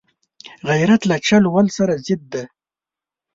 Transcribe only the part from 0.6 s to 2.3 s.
غیرت له چل ول سره ضد